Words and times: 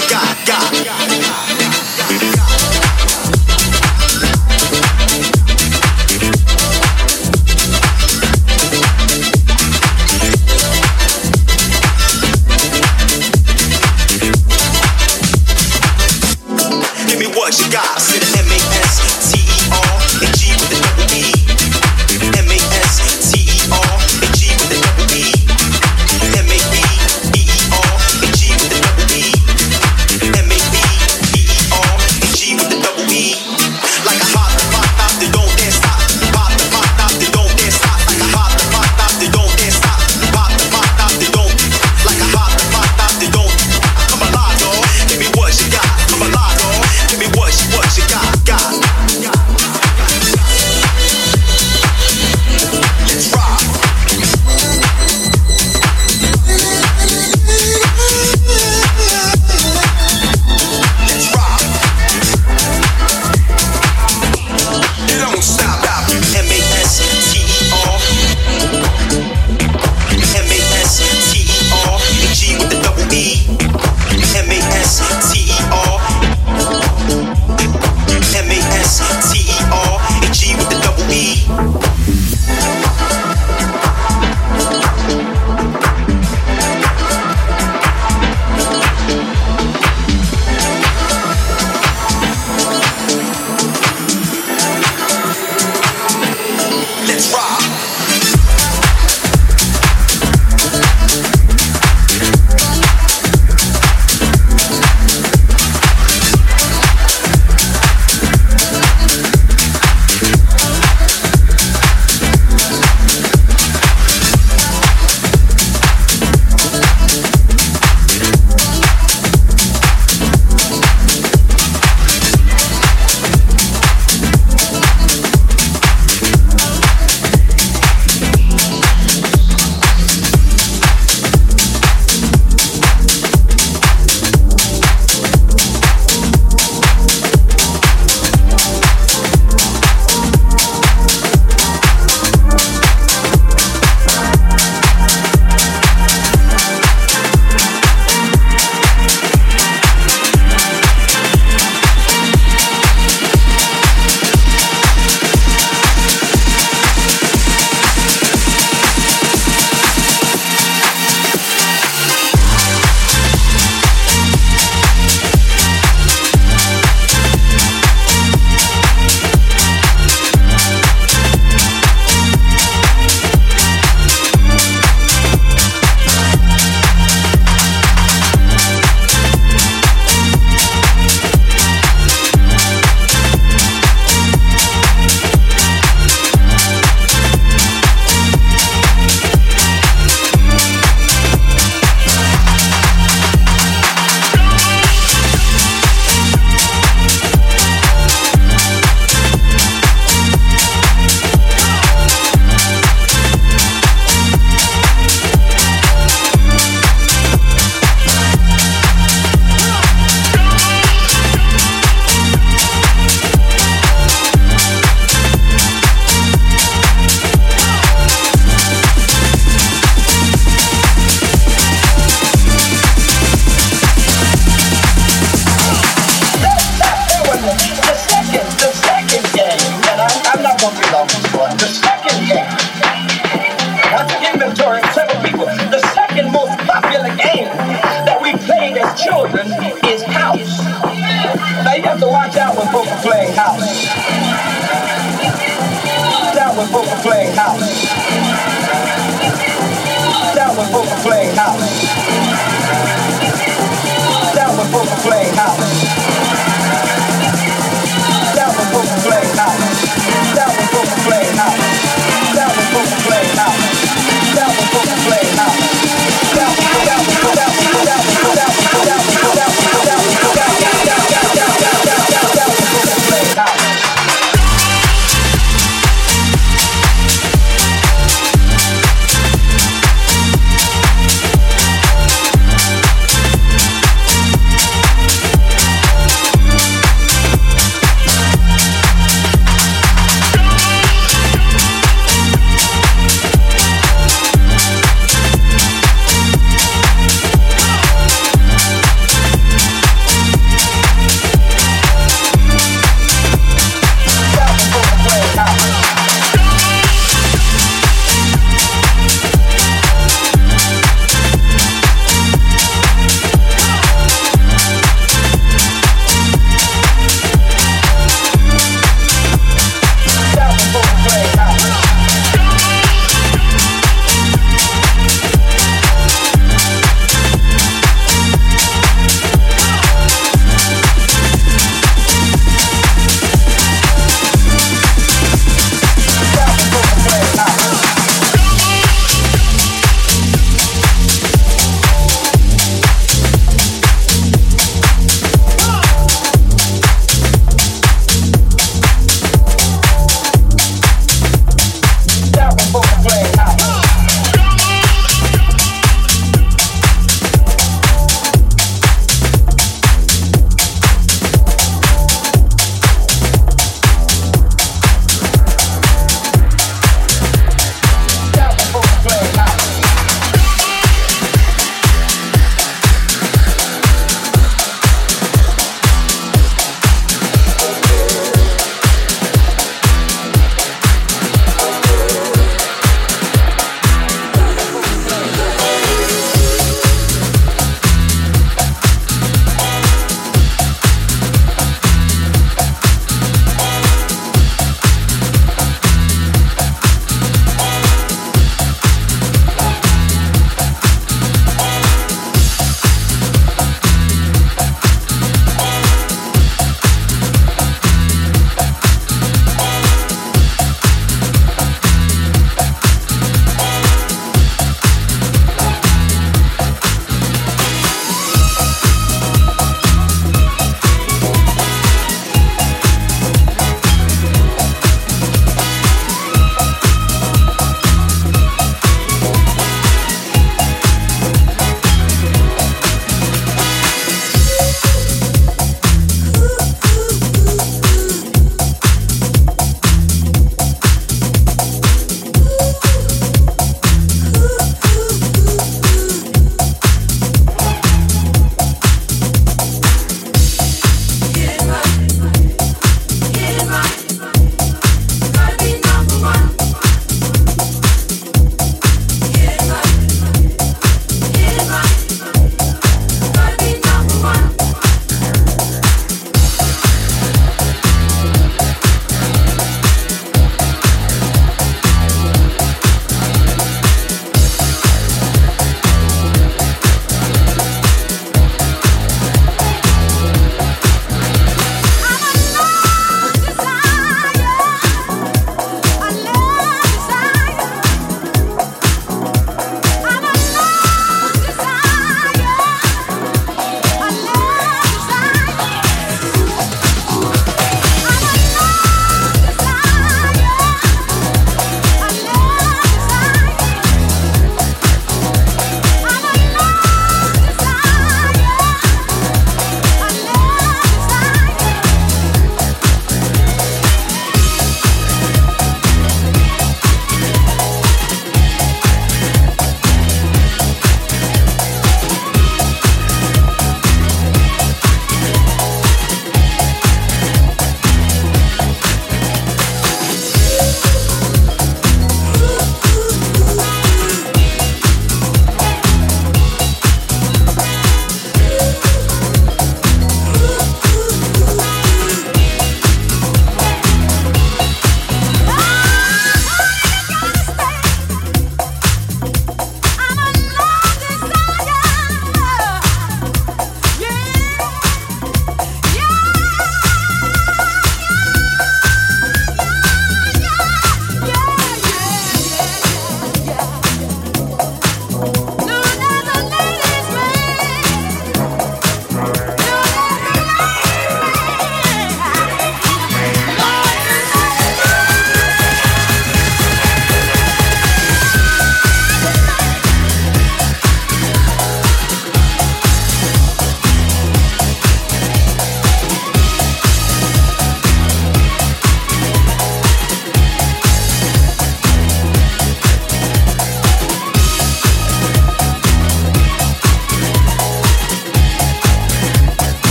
you 0.00 0.08
got, 0.08 0.46
got. 0.46 1.19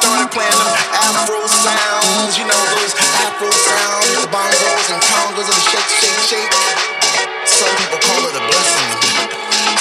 Started 0.00 0.32
playing 0.32 0.56
them 0.56 0.72
Afro 1.04 1.44
sounds. 1.44 2.38
You 2.40 2.48
know 2.48 2.62
those 2.72 2.94
Afro 3.28 3.50
sounds, 3.52 4.08
the 4.24 4.30
bongos 4.32 4.86
and 4.88 5.00
congos 5.04 5.48
and 5.52 5.58
the 5.58 5.64
shake, 5.68 5.90
shake, 6.00 6.20
shake. 6.24 6.52
Some 7.44 7.72
people 7.76 8.00
call 8.00 8.22
it 8.24 8.34
a 8.40 8.42
blessing. 8.48 8.88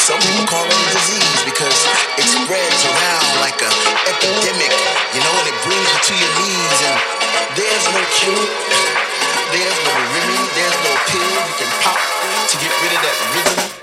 Some 0.03 0.19
people 0.19 0.45
call 0.51 0.65
it 0.67 0.75
a 0.75 0.89
disease 0.91 1.41
because 1.47 1.79
it 2.19 2.27
spreads 2.27 2.81
around 2.91 3.29
like 3.39 3.59
a 3.63 3.71
epidemic, 4.11 4.73
you 5.15 5.21
know, 5.23 5.33
and 5.39 5.47
it 5.47 5.57
brings 5.63 5.87
you 5.87 5.99
to 6.11 6.13
your 6.19 6.33
knees. 6.43 6.79
And 6.83 6.97
there's 7.55 7.85
no 7.95 8.01
cure, 8.19 8.47
there's 9.55 9.79
no 9.87 9.93
remedy, 9.95 10.43
there's 10.59 10.79
no 10.83 10.93
pill 11.07 11.29
you 11.29 11.55
can 11.55 11.71
pop 11.87 11.99
to 12.51 12.55
get 12.59 12.71
rid 12.83 12.91
of 12.91 13.01
that 13.05 13.17
rhythm. 13.31 13.79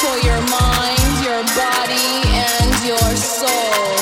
for 0.00 0.18
your 0.18 0.40
mind, 0.50 1.10
your 1.22 1.42
body, 1.54 2.10
and 2.26 2.72
your 2.84 3.08
soul. 3.16 3.94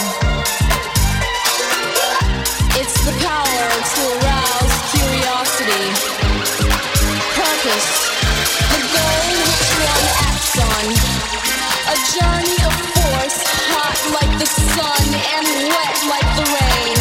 It's 2.81 2.99
the 3.05 3.15
power 3.21 3.67
to 3.93 4.03
arouse 4.17 4.75
curiosity, 4.95 5.85
purpose, 7.37 7.91
the 8.73 8.81
goal 8.95 9.29
which 9.53 9.73
one 9.85 10.07
acts 10.29 10.57
on, 10.71 10.85
a 11.93 11.97
journey 12.17 12.59
of 12.69 12.75
force 12.97 13.39
hot 13.73 13.99
like 14.17 14.33
the 14.39 14.47
sun 14.47 15.07
and 15.37 15.47
wet 15.73 15.97
like 16.09 16.29
the 16.39 16.47
rain. 16.57 16.92